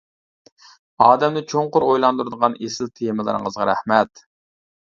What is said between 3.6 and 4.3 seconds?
رەھمەت.